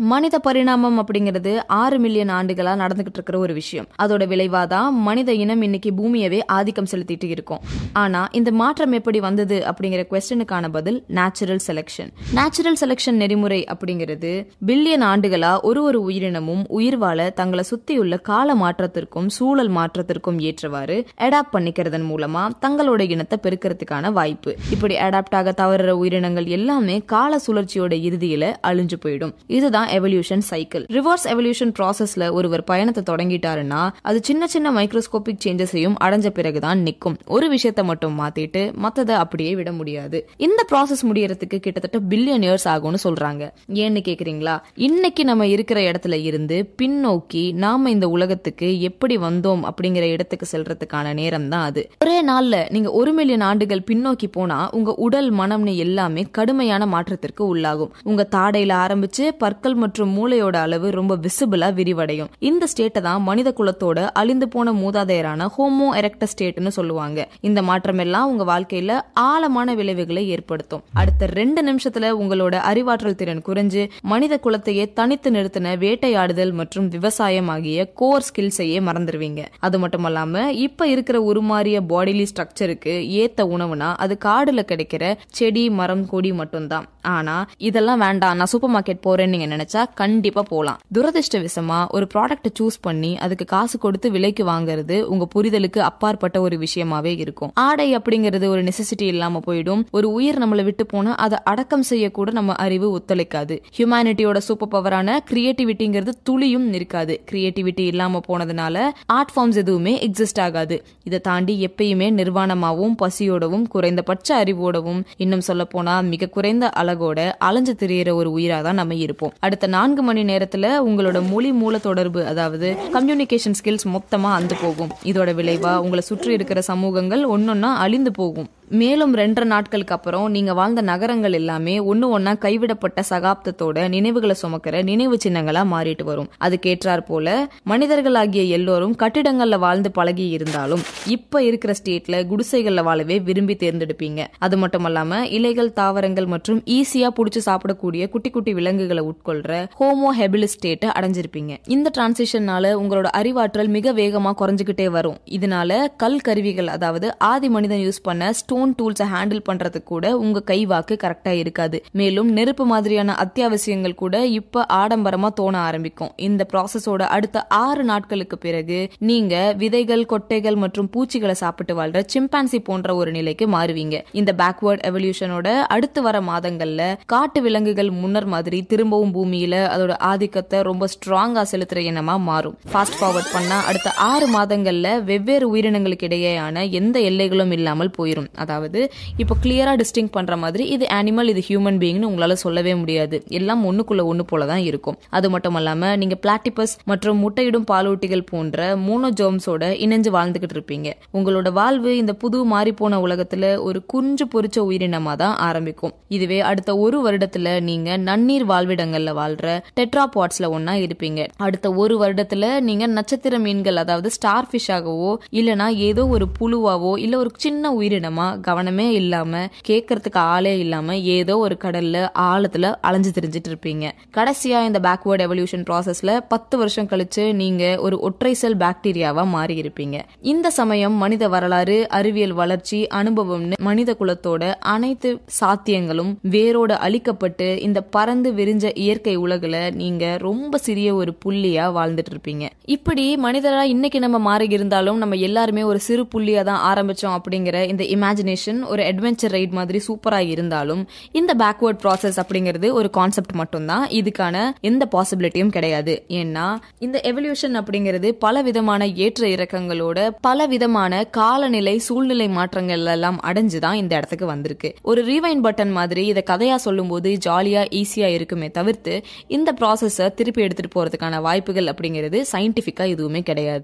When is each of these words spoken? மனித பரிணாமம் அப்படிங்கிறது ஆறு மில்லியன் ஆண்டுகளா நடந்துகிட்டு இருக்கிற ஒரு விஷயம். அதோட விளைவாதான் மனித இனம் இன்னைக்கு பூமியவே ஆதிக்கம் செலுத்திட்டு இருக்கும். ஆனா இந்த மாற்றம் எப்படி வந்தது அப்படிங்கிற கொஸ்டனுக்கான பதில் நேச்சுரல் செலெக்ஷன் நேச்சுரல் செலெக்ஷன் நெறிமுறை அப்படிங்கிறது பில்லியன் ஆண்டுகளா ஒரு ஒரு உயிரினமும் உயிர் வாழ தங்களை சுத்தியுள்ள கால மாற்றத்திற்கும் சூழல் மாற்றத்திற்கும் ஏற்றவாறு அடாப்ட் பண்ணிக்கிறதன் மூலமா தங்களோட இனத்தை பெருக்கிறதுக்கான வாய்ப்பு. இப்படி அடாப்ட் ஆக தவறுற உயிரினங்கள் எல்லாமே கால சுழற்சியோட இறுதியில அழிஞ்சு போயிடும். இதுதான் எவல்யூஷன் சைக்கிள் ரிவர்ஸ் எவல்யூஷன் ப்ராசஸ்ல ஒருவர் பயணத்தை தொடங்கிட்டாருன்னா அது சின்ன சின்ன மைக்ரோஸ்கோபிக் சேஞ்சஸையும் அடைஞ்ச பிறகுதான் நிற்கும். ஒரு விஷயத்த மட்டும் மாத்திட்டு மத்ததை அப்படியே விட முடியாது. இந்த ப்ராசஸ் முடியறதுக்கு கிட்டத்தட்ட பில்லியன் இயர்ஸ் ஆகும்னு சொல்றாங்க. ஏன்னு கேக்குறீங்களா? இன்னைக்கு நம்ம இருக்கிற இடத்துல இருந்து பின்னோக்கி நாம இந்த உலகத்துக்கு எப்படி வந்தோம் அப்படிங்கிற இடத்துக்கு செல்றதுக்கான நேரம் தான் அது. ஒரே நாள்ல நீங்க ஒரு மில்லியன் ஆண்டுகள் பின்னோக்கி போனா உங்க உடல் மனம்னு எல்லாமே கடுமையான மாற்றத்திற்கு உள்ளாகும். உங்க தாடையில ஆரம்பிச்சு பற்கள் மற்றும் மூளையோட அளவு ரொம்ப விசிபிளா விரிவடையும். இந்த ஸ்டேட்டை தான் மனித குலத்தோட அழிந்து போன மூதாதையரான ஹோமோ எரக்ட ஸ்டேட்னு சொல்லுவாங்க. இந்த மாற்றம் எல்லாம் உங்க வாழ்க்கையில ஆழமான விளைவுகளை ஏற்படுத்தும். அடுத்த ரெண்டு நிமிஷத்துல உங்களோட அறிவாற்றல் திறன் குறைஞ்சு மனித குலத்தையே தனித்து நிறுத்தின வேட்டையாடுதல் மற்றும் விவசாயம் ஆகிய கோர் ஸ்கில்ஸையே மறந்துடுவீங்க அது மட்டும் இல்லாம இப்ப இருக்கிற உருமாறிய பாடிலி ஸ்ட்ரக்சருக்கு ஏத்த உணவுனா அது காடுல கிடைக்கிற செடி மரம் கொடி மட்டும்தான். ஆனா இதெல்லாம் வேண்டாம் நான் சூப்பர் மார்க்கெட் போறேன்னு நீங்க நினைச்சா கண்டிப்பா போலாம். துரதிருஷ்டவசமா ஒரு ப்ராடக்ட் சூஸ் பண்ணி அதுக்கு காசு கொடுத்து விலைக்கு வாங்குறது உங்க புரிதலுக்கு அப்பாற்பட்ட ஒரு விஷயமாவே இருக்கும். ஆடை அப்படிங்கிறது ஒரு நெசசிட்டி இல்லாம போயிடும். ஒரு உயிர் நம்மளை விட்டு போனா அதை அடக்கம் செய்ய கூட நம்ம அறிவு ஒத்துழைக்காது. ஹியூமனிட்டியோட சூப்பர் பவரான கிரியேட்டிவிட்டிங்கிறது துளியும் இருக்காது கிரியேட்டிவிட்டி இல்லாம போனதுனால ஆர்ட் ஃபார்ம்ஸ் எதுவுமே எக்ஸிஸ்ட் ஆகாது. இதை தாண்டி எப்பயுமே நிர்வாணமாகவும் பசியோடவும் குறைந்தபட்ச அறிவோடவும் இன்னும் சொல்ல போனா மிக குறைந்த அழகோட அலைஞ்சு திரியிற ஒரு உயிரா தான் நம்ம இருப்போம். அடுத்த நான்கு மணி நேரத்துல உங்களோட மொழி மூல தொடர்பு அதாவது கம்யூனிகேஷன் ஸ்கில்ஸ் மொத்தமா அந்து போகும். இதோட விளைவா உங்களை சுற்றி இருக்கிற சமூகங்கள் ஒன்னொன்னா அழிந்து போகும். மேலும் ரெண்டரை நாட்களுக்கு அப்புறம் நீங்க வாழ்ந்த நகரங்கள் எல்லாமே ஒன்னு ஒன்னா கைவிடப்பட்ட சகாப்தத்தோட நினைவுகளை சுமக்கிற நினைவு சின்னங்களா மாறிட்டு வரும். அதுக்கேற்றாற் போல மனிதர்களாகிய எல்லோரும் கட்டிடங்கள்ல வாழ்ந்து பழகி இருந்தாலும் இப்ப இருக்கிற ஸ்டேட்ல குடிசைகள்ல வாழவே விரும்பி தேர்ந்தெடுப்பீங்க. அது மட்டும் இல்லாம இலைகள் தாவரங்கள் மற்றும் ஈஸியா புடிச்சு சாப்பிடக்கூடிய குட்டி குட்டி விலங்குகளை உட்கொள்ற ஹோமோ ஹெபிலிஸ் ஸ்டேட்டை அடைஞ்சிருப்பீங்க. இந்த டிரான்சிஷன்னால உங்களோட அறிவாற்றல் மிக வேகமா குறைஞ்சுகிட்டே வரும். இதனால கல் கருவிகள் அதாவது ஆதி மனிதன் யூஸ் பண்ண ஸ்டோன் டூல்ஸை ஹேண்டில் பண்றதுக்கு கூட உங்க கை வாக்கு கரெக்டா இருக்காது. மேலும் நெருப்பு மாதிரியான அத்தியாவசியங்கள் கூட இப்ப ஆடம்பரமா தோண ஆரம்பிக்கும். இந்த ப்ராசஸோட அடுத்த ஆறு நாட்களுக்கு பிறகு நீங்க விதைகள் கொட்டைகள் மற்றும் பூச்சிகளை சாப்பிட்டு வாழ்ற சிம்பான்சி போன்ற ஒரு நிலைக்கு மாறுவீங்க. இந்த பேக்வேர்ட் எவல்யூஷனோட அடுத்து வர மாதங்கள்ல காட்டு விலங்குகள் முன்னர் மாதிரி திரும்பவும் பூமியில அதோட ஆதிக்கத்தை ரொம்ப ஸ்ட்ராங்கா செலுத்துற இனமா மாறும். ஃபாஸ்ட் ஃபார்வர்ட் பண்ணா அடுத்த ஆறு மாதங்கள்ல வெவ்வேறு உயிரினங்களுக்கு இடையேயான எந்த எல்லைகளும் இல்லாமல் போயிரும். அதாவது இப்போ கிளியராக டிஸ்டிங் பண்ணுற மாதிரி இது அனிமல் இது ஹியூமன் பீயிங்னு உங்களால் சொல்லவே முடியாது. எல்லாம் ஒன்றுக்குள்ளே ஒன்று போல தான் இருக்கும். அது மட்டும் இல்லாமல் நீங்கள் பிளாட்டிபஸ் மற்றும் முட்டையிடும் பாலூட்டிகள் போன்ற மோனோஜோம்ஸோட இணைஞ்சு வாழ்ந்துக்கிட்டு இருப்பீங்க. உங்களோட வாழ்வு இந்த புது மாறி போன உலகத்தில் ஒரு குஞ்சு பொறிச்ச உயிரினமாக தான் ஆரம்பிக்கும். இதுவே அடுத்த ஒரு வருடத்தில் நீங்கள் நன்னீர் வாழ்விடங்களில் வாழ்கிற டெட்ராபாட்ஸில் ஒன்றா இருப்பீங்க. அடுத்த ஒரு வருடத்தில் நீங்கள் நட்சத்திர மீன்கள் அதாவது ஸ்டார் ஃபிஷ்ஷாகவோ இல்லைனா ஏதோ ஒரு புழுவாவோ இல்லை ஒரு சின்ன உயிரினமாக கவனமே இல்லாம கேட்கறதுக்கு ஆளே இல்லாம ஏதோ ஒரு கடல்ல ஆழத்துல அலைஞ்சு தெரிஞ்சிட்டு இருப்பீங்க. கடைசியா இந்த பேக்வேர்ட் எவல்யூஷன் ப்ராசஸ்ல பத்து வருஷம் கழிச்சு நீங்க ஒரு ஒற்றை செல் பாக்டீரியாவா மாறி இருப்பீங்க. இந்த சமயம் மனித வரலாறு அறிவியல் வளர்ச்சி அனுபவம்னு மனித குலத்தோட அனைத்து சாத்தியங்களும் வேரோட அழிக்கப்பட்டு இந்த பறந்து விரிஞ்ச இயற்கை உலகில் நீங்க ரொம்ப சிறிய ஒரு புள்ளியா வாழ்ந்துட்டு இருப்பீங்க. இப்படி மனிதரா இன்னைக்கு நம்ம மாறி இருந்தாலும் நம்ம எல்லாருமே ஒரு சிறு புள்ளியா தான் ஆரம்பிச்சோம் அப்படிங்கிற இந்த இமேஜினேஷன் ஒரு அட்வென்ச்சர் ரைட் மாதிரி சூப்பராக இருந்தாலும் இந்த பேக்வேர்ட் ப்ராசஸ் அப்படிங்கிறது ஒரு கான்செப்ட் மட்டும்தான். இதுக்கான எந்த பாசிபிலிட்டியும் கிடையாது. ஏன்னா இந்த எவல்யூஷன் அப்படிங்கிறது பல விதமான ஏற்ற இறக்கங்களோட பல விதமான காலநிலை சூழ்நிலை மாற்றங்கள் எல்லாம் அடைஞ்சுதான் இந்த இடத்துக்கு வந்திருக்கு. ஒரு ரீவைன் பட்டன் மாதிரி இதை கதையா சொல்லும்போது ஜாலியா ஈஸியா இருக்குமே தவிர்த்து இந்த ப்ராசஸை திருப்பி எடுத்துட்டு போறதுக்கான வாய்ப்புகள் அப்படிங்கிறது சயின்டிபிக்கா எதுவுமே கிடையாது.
மனித 0.00 0.38
பரிணாமம் 0.38 1.04
அப்படிங்கிறது 1.04 1.62
ஆறு 1.66 1.98
மில்லியன் 1.98 2.28
ஆண்டுகளா 2.28 2.72
நடந்துகிட்டு 2.82 3.12
இருக்கிற 3.12 3.38
ஒரு 3.38 3.54
விஷயம். 3.54 3.86
அதோட 4.02 4.24
விளைவாதான் 4.32 4.90
மனித 4.90 5.34
இனம் 5.34 5.62
இன்னைக்கு 5.62 5.90
பூமியவே 5.90 6.40
ஆதிக்கம் 6.46 6.86
செலுத்திட்டு 6.90 7.24
இருக்கும். 7.24 7.58
ஆனா 7.92 8.28
இந்த 8.32 8.52
மாற்றம் 8.52 8.92
எப்படி 8.92 9.20
வந்தது 9.20 9.64
அப்படிங்கிற 9.70 10.02
கொஸ்டனுக்கான 10.10 10.68
பதில் 10.68 11.04
நேச்சுரல் 11.08 11.58
செலெக்ஷன் 11.66 12.10
நேச்சுரல் 12.34 12.76
செலெக்ஷன் 12.80 13.12
நெறிமுறை 13.12 13.64
அப்படிங்கிறது 13.64 14.46
பில்லியன் 14.66 15.04
ஆண்டுகளா 15.04 15.60
ஒரு 15.60 15.82
ஒரு 15.82 16.02
உயிரினமும் 16.02 16.64
உயிர் 16.68 16.98
வாழ 16.98 17.30
தங்களை 17.30 17.64
சுத்தியுள்ள 17.70 18.20
கால 18.20 18.54
மாற்றத்திற்கும் 18.54 19.26
சூழல் 19.26 19.70
மாற்றத்திற்கும் 19.70 20.38
ஏற்றவாறு 20.38 21.06
அடாப்ட் 21.18 21.52
பண்ணிக்கிறதன் 21.52 22.08
மூலமா 22.12 22.50
தங்களோட 22.66 23.00
இனத்தை 23.00 23.38
பெருக்கிறதுக்கான 23.42 24.12
வாய்ப்பு. 24.12 24.56
இப்படி 24.72 24.94
அடாப்ட் 24.94 25.36
ஆக 25.40 25.54
தவறுற 25.56 25.90
உயிரினங்கள் 25.90 26.44
எல்லாமே 26.44 26.98
கால 26.98 27.40
சுழற்சியோட 27.46 27.94
இறுதியில 28.08 28.54
அழிஞ்சு 28.66 28.98
போயிடும். 29.04 29.34
இதுதான் 29.46 29.86
எவல்யூஷன் 29.88 30.44
சைக்கிள் 30.50 30.84
ரிவர்ஸ் 30.92 31.24
எவல்யூஷன் 31.24 31.72
ப்ராசஸ்ல 31.78 32.30
ஒருவர் 32.30 32.64
பயணத்தை 32.64 33.02
தொடங்கிட்டாருன்னா 33.10 33.90
அது 34.02 34.18
சின்ன 34.22 34.46
சின்ன 34.46 34.72
மைக்ரோஸ்கோபிக் 34.72 35.44
சேஞ்சஸையும் 35.44 35.94
அடைஞ்ச 36.04 36.28
பிறகுதான் 36.28 36.80
நிற்கும். 36.80 37.16
ஒரு 37.26 37.54
விஷயத்த 37.54 37.84
மட்டும் 37.84 38.20
மாத்திட்டு 38.20 38.62
மத்ததை 38.84 39.10
அப்படியே 39.10 39.54
விட 39.54 39.72
முடியாது. 39.72 40.28
இந்த 40.36 40.66
ப்ராசஸ் 40.72 41.04
முடியறதுக்கு 41.06 41.58
கிட்டத்தட்ட 41.58 41.98
பில்லியன் 42.08 42.44
இயர்ஸ் 42.46 42.68
ஆகும்னு 42.74 43.00
சொல்றாங்க. 43.04 43.50
ஏன்னு 43.74 44.00
கேக்குறீங்களா? 44.08 44.60
இன்னைக்கு 44.74 45.24
நம்ம 45.24 45.46
இருக்கிற 45.46 45.80
இடத்துல 45.80 46.22
இருந்து 46.22 46.74
பின்னோக்கி 46.82 47.54
நாம 47.54 47.90
இந்த 47.90 48.08
உலகத்துக்கு 48.08 48.80
எப்படி 48.80 49.16
வந்தோம் 49.16 49.62
அப்படிங்கிற 49.70 50.02
இடத்துக்கு 50.02 50.46
செல்றதுக்கான 50.52 51.12
நேரம் 51.12 51.48
தான் 51.48 51.64
அது. 51.64 51.90
ஒரே 52.04 52.26
நாள்ல 52.26 52.70
நீங்க 52.70 52.90
ஒரு 52.90 53.12
மில்லியன் 53.12 53.40
ஆண்டுகள் 53.40 53.84
பின்னோக்கி 53.90 54.28
போனா 54.32 54.70
உங்க 54.70 54.94
உடல் 54.94 55.32
மனம்னு 55.34 55.76
எல்லாமே 55.76 56.26
கடுமையான 56.30 56.86
மாற்றத்திற்கு 56.86 57.56
உள்ளாகும். 57.56 57.90
உங்க 58.02 58.28
தாடையில 58.30 58.72
ஆரம்பிச்சு 58.84 59.28
பற்கள் 59.38 59.77
மற்றும் 59.82 60.12
மூளையோட 60.18 60.56
அளவு 60.66 60.90
ரொம்ப 60.98 61.16
விசிபிளா 61.24 61.70
விரிவடையும். 61.78 62.30
இந்த 62.50 62.66
ஸ்டேட்டை 62.72 63.02
தான் 63.08 63.22
மனித 63.28 63.48
குலத்தோட 63.58 63.98
அழிந்து 64.20 64.48
போன 64.48 64.72
மூதாதையரான 64.82 65.48
ஹோமோ 65.56 65.88
எரக்ட 66.00 66.26
ஸ்டேட்னு 66.32 66.72
சொல்லுவாங்க. 66.78 67.28
இந்த 67.48 67.62
மாற்றம் 67.68 68.02
எல்லாம் 68.04 68.30
உங்க 68.32 68.44
வாழ்க்கையில 68.52 69.00
ஆழமான 69.28 69.74
விளைவுகளை 69.80 70.24
ஏற்படுத்தும். 70.36 70.84
அடுத்த 71.00 71.26
ரெண்டு 71.40 71.60
நிமிஷத்துல 71.70 72.10
உங்களோட 72.22 72.54
அறிவாற்றல் 72.70 73.18
திறன் 73.20 73.44
குறைஞ்சு 73.48 73.82
மனித 74.12 74.40
குலத்தையே 74.44 74.86
தனித்து 74.98 75.30
நிறுத்தின 75.30 75.74
வேட்டையாடுதல் 75.84 76.52
மற்றும் 76.60 76.88
விவசாயம் 76.88 77.50
ஆகிய 77.54 77.86
கோர் 78.00 78.26
ஸ்கில்ஸையே 78.28 78.78
மறந்துடுவீங்க 78.88 79.42
அது 79.66 79.76
மட்டும் 79.78 80.06
இல்லாம 80.10 80.52
இப்ப 80.66 80.88
இருக்கிற 80.94 81.16
உருமாறிய 81.30 81.78
பாடிலி 81.92 82.26
ஸ்ட்ரக்சருக்கு 82.32 82.94
ஏத்த 83.22 83.46
உணவுனா 83.54 83.90
அது 84.04 84.16
காடுல 84.24 84.62
கிடைக்கிற 84.70 85.04
செடி 85.38 85.64
மரம் 85.80 86.06
கொடி 86.12 86.32
மட்டும்தான். 86.32 86.86
ஆனா 87.16 87.34
இதெல்லாம் 87.68 88.02
வேண்டாம் 88.04 88.36
நான் 88.36 88.50
சூப்பர் 88.52 88.72
மார்க்கெட் 88.74 89.04
போறேன்னு 89.06 89.34
நீங்க 89.34 89.46
நினைச்சா 89.58 89.84
கண்டிப்பா 89.94 90.44
போலாம். 90.52 90.80
துரதிருஷ்டவசமா 90.94 91.78
ஒரு 91.88 92.06
ப்ராடக்ட் 92.14 92.50
சூஸ் 92.58 92.78
பண்ணி 92.80 93.12
அதுக்கு 93.18 93.44
காசு 93.44 93.78
கொடுத்து 93.78 94.10
விலைக்கு 94.10 94.44
வாங்குறது 94.44 94.96
உங்க 95.12 95.28
புரிதலுக்கு 95.34 95.80
அப்பாற்பட்ட 95.90 96.40
ஒரு 96.40 96.56
விஷயமாவே 96.64 97.12
இருக்கும். 97.24 97.50
ஆடை 97.66 97.88
அப்படிங்கிறது 97.96 98.46
ஒரு 98.46 98.62
நெசசிட்டி 98.62 99.06
இல்லாம 99.12 99.42
போயிடும். 99.46 99.82
ஒரு 99.90 100.06
உயிர் 100.12 100.38
நம்மளை 100.42 100.64
விட்டு 100.64 100.86
போனா 100.86 101.14
அதை 101.14 101.38
அடக்கம் 101.44 101.82
செய்ய 101.82 102.10
கூட 102.10 102.30
நம்ம 102.30 102.54
அறிவு 102.64 102.88
ஒத்துழைக்காது. 102.98 103.54
ஹியூமனிட்டியோட 103.76 104.38
சூப்பர் 104.48 104.72
பவரான 104.74 105.16
கிரியேட்டிவிட்டிங்கிறது 105.30 106.12
துளியும் 106.22 106.66
இருக்காது 106.72 107.14
கிரியேட்டிவிட்டி 107.30 107.84
இல்லாம 107.92 108.20
போனதுனால 108.28 108.76
ஆர்ட் 109.18 109.32
ஃபார்ம்ஸ் 109.34 109.58
எதுவுமே 109.62 109.94
எக்ஸிஸ்ட் 110.06 110.40
ஆகாது. 110.40 110.76
இதை 111.04 111.20
தாண்டி 111.20 111.54
எப்பயுமே 111.66 112.08
நிர்வாணமாகவும் 112.20 112.96
பசியோடவும் 113.02 113.66
குறைந்தபட்ச 113.74 114.44
அறிவோடவும் 114.44 115.00
இன்னும் 115.16 115.44
சொல்ல 115.48 115.64
போனா 115.64 115.94
மிக 116.12 116.28
குறைந்த 116.36 116.70
அழகோட 116.80 117.18
அலைஞ்சு 117.48 117.74
திரியிற 117.80 118.12
ஒரு 118.20 118.30
உயிரா 118.38 118.60
தான் 118.62 118.78
நம்ம 118.80 118.94
இருப்போம். 119.04 119.32
அடுத்த 119.48 119.66
நான்கு 119.76 120.02
மணி 120.02 120.22
நேரத்துல 120.22 120.66
உங்களோட 120.88 121.18
மொழி 121.28 121.50
மூல 121.62 121.78
தொடர்பு 121.88 122.20
அதாவது 122.32 122.68
கம்யூனிகேஷன் 122.94 123.56
ஸ்கில்ஸ் 123.60 123.86
மொத்தமா 123.94 124.30
அந்து 124.38 124.56
போகும். 124.62 124.92
இதோட 125.04 125.30
விளைவா 125.40 125.72
உங்களை 125.84 126.04
சுற்றி 126.10 126.32
இருக்கிற 126.32 126.60
சமூகங்கள் 126.70 127.22
ஒன்னொன்னா 127.34 127.70
அழிந்து 127.84 128.12
போகும். 128.20 128.48
மேலும் 128.70 129.14
ரெண்டரை 129.14 129.44
நாட்களுக்கு 129.44 129.94
அப்புறம் 129.94 130.30
நீங்க 130.30 130.54
வாழ்ந்த 130.54 130.80
நகரங்கள் 130.80 131.32
எல்லாமே 131.32 131.78
ஒன்னு 131.78 132.18
ஒன்னா 132.18 132.38
கைவிடப்பட்ட 132.38 133.02
சகாப்தத்தோட 133.10 133.88
நினைவுகளை 133.88 134.36
சுமக்கிற 134.42 134.82
நினைவு 134.82 135.18
சின்னங்களா 135.24 135.62
மாறிட்டு 135.72 136.02
வரும். 136.02 136.28
அதுக்கேற்றாற் 136.40 137.04
போல 137.06 137.48
மனிதர்களாகிய 137.66 138.48
எல்லோரும் 138.48 138.96
கட்டிடங்கள்ல 138.98 139.58
வாழ்ந்து 139.58 139.90
பழகி 139.90 140.28
இருந்தாலும் 140.28 140.80
இப்ப 141.06 141.42
இருக்கிற 141.42 141.74
ஸ்டேட்ல 141.84 142.26
குடிசைகள்ல 142.32 142.82
வாழவே 142.82 143.20
விரும்பி 143.20 143.54
தேர்ந்தெடுப்பீங்க. 143.54 144.26
அது 144.38 144.56
மட்டும் 144.56 144.84
இல்லாம 144.84 145.26
இலைகள் 145.26 145.72
தாவரங்கள் 145.72 146.26
மற்றும் 146.26 146.62
ஈஸியா 146.66 147.08
புடிச்சு 147.16 147.40
சாப்பிடக்கூடிய 147.46 148.08
குட்டி 148.08 148.30
குட்டி 148.30 148.54
விலங்குகளை 148.54 149.04
உட்கொள்ற 149.04 149.66
ஹோமோ 149.80 150.10
ஹெபிலிஸ் 150.18 150.56
ஸ்டேட்டை 150.60 150.90
அடைஞ்சிருப்பீங்க. 150.98 151.56
இந்த 151.66 151.90
டிரான்சிஷன்னால 151.98 152.72
உங்களோட 152.82 153.02
அறிவாற்றல் 153.02 153.68
மிக 153.68 153.92
வேகமா 153.92 154.32
குறைஞ்சுகிட்டே 154.38 154.90
வரும். 154.90 155.18
இதனால 155.30 155.86
கல் 155.96 156.20
கருவிகள் 156.20 156.66
அதாவது 156.66 157.18
ஆதி 157.18 157.48
மனிதன் 157.48 157.78
யூஸ் 157.78 158.02
பண்ண 158.02 158.32
ஸ்டோன் 158.32 158.56
டூல்ஸை 158.66 159.06
ஹேண்டில் 159.14 159.42
பண்றதுக்கு 159.50 159.84
கூட 159.84 160.18
உங்க 160.18 160.40
கை 160.40 160.66
வாக்கு 160.66 160.96
கரெக்டா 161.02 161.32
இருக்காது. 161.42 161.84
மேலும் 161.92 162.30
நெருப்பு 162.30 162.64
மாதிரியான 162.64 163.16
அத்தியாவசியங்கள் 163.24 163.94
கூட 163.94 164.26
இப்ப 164.26 164.66
ஆடம்பரமா 164.72 165.28
தோண 165.32 165.58
ஆரம்பிக்கும். 165.58 166.12
இந்த 166.16 166.46
ப்ராசஸோட 166.52 167.02
அடுத்த 167.16 167.46
ஆறு 167.46 167.84
நாட்களுக்கு 167.84 168.38
பிறகு 168.38 168.90
நீங்க 168.98 169.54
விதைகள் 169.58 170.04
கொட்டைகள் 170.04 170.56
மற்றும் 170.56 170.90
பூச்சிகளை 170.90 171.34
சாப்பிட்டு 171.34 171.74
வாழ்ற 171.82 172.02
சிம்பான்சி 172.14 172.58
போன்ற 172.64 172.94
ஒரு 172.94 173.10
நிலைக்கு 173.10 173.46
மாறுவீங்க. 173.48 173.96
இந்த 174.12 174.34
பேக்வேர்ட் 174.38 174.84
எவல்யூஷனோட 174.90 175.48
அடுத்து 175.76 176.02
வர 176.02 176.20
மாதங்கள்ல 176.20 176.82
காட்டு 177.06 177.42
விலங்குகள் 177.42 177.90
முன்னர் 177.90 178.26
மாதிரி 178.26 178.62
திரும்பவும் 178.62 179.14
பூமியில 179.14 179.54
அதோட 179.74 179.98
ஆதிக்கத்தை 179.98 180.60
ரொம்ப 180.60 180.86
ஸ்ட்ராங்கா 180.94 181.42
செலுத்துற 181.52 181.78
இனமா 181.90 182.14
மாறும். 182.18 182.58
ஃபாஸ்ட் 182.72 182.98
ஃபார்வர்ட் 183.00 183.32
பண்ணா 183.32 183.64
அடுத்த 183.64 183.90
ஆறு 183.92 184.26
மாதங்கள்ல 184.38 185.04
வெவ்வேறு 185.04 185.46
உயிரினங்களுக்கு 185.54 186.06
இடையேயான 186.08 186.70
எந்த 186.70 187.00
எல்லைகளும் 187.00 187.52
இல்லாமல் 187.52 187.90
போயிரும். 187.98 188.28
அதாவது 188.48 188.80
இப்போ 189.22 189.34
கிளியராக 189.44 189.76
டிஸ்டிங் 189.80 190.12
பண்ணுற 190.16 190.34
மாதிரி 190.42 190.64
இது 190.74 190.84
அனிமல் 190.98 191.30
இது 191.32 191.40
ஹியூமன் 191.48 191.78
பீயிங்னு 191.80 192.08
உங்களால் 192.10 192.40
சொல்லவே 192.42 192.72
முடியாது. 192.82 193.16
எல்லாம் 193.38 193.62
ஒன்றுக்குள்ளே 193.68 194.04
ஒன்று 194.10 194.24
போல 194.30 194.46
தான் 194.50 194.62
இருக்கும். 194.68 194.96
அது 195.16 195.26
மட்டும் 195.32 195.56
இல்லாமல் 195.60 195.96
நீங்கள் 196.02 196.20
பிளாட்டிபஸ் 196.24 196.74
மற்றும் 196.90 197.18
முட்டையிடும் 197.24 197.66
பாலூட்டிகள் 197.70 198.24
போன்ற 198.30 198.68
மோனோஜோம்ஸோட 198.86 199.64
இணைஞ்சு 199.84 200.12
வாழ்ந்துக்கிட்டு 200.16 200.56
இருப்பீங்க. 200.56 200.88
உங்களோட 201.18 201.48
வாழ்வு 201.60 201.90
இந்த 202.02 202.12
புது 202.22 202.38
மாறி 202.52 202.72
போன 202.80 203.00
உலகத்தில் 203.06 203.48
ஒரு 203.66 203.80
குஞ்சு 203.92 204.26
பொறிச்ச 204.34 204.58
உயிரினமாக 204.68 205.16
தான் 205.22 205.36
ஆரம்பிக்கும். 205.48 205.94
இதுவே 206.16 206.40
அடுத்த 206.50 206.70
ஒரு 206.84 207.00
வருடத்தில் 207.06 207.52
நீங்கள் 207.68 208.02
நன்னீர் 208.08 208.46
வாழ்விடங்களில் 208.52 209.16
வாழ்கிற 209.20 209.48
டெட்ராபாட்ஸில் 209.80 210.50
ஒன்றா 210.56 210.76
இருப்பீங்க. 210.86 211.20
அடுத்த 211.46 211.66
ஒரு 211.82 211.96
வருடத்தில் 212.04 212.48
நீங்கள் 212.70 212.94
நட்சத்திர 212.98 213.34
மீன்கள் 213.46 213.82
அதாவது 213.84 214.10
ஸ்டார் 214.18 214.50
ஃபிஷ்ஷாகவோ 214.50 215.12
இல்லைனா 215.38 215.68
ஏதோ 215.88 216.04
ஒரு 216.16 216.28
புழுவாவோ 216.38 216.92
இல்லை 217.04 217.16
ஒரு 217.24 217.30
சின்ன 217.44 217.72
உயிரினமாக 217.78 218.37
கவனமே 218.46 218.86
இல்லாம 218.90 219.48
கேட்கறதுக்கு 219.68 220.20
ஆளே 220.34 220.58
இல்லாம 220.58 220.96
ஏதோ 220.96 221.38
ஒரு 221.38 221.56
கடல்ல 221.64 222.08
ஆழத்துல 222.18 222.74
அலைஞ்சு 222.80 223.10
தெரிஞ்சிட்டு 223.20 223.50
இருப்பீங்க. 223.52 223.90
கடைசியா 224.16 224.64
இந்த 224.64 224.78
பேக்வேர்ட் 224.78 225.24
எவல்யூஷன் 225.26 225.64
ப்ராசஸ்ல 225.70 226.20
பத்து 226.28 226.58
வருஷம் 226.58 226.86
கழிச்சு 226.86 227.32
நீங்க 227.32 227.80
ஒரு 227.80 227.98
ஒற்றை 228.00 228.34
செல் 228.34 228.56
பாக்டீரியாவா 228.56 229.26
மாறி 229.26 229.60
இருப்பீங்க. 229.62 229.96
இந்த 230.22 230.50
சமயம் 230.50 230.92
மனித 230.92 231.28
வரலாறு 231.28 231.88
அறிவியல் 231.88 232.32
வளர்ச்சி 232.32 232.86
அனுபவம்னு 232.94 233.52
மனித 233.60 233.96
குலத்தோட 234.00 234.54
அனைத்து 234.60 235.20
சாத்தியங்களும் 235.40 236.12
வேரோட 236.30 236.72
அழிக்கப்பட்டு 236.86 237.56
இந்த 237.56 237.80
பறந்து 237.80 238.32
விரிஞ்ச 238.32 238.70
இயற்கை 238.74 239.16
உலகில் 239.16 239.74
நீங்க 239.74 240.16
ரொம்ப 240.16 240.58
சிறிய 240.58 240.94
ஒரு 240.94 241.14
புள்ளியா 241.24 241.64
வாழ்ந்துட்டு 241.78 242.12
இருப்பீங்க. 242.14 242.46
இப்படி 242.64 243.16
மனிதரா 243.16 243.62
இன்னைக்கு 243.62 243.98
நம்ம 243.98 244.18
மாறி 244.18 244.46
இருந்தாலும் 244.50 244.98
நம்ம 244.98 245.14
எல்லாருமே 245.14 245.62
ஒரு 245.62 245.78
சிறு 245.78 246.06
புள்ளியா 246.14 246.42
தான் 246.42 246.62
ஆரம்பிச்சோம் 246.70 247.16
அப்படிங்கிற 247.18 247.66
இந்த 247.68 247.84
இமேஜினேஷன் 247.84 248.26
ஒரு 248.66 248.82
அட்வென்ச்சர் 248.82 249.28
ரைட் 249.28 249.50
மாதிரி 249.50 249.80
சூப்பராக 249.88 250.28
இருந்தாலும் 250.28 250.88
இந்த 251.12 251.34
பேக்வேர்ட் 251.38 251.78
ப்ராசஸ் 251.84 252.16
அப்படிங்கிறது 252.16 252.72
ஒரு 252.72 252.90
கான்செப்ட் 252.90 253.32
மட்டும்தான். 253.32 253.86
இதுக்கான 253.88 254.50
எந்த 254.60 254.88
பாசிபிலிட்டியும் 254.92 255.48
கிடையாது. 255.48 256.04
ஏன்னா 256.08 256.56
இந்த 256.78 257.00
எவல்யூஷன் 257.04 257.56
அப்படிங்கிறது 257.56 258.10
பல 258.10 258.42
விதமான 258.42 258.86
ஏற்ற 258.88 259.26
இறக்கங்களோட 259.28 260.10
பல 260.20 260.46
விதமான 260.46 261.04
காலநிலை 261.04 261.78
சூழ்நிலை 261.78 262.28
மாற்றங்கள் 262.28 262.84
எல்லாம் 262.84 263.20
அடைஞ்சுதான் 263.24 263.74
இந்த 263.74 263.96
இடத்துக்கு 263.96 264.26
வந்திருக்கு. 264.26 264.74
ஒரு 264.82 265.04
ரீவைன் 265.04 265.44
பட்டன் 265.44 265.70
மாதிரி 265.70 266.06
இதை 266.06 266.22
கதையா 266.30 266.54
சொல்லும்போது 266.54 267.18
ஜாலியா 267.26 267.62
ஈஸியா 267.72 268.06
இருக்குமே 268.06 268.50
தவிர்த்து 268.50 269.02
இந்த 269.28 269.54
ப்ராசஸை 269.60 270.14
திருப்பி 270.14 270.42
எடுத்துட்டு 270.42 270.76
போறதுக்கான 270.76 271.20
வாய்ப்புகள் 271.20 271.64
அப்படிங்கிறது 271.64 272.22
சயின்டிபிக்கா 272.32 272.86
எதுவுமே 272.88 273.20
கிடையாது. 273.20 273.56